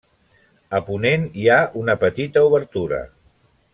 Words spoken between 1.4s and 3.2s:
hi ha una petita obertura.